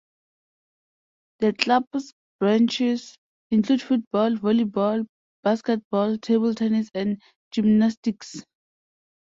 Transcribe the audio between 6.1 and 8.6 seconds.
table tennis, and gymnastics.